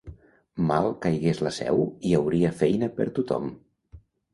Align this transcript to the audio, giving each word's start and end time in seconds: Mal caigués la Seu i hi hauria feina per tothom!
Mal 0.71 0.89
caigués 1.03 1.43
la 1.49 1.53
Seu 1.59 1.85
i 1.85 1.93
hi 2.11 2.17
hauria 2.23 2.55
feina 2.67 2.95
per 3.01 3.11
tothom! 3.21 3.51